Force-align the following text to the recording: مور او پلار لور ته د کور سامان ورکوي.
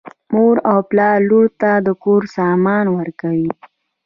مور 0.33 0.55
او 0.71 0.79
پلار 0.89 1.17
لور 1.29 1.45
ته 1.59 1.71
د 1.85 1.87
کور 2.03 2.21
سامان 2.37 2.85
ورکوي. 2.97 3.49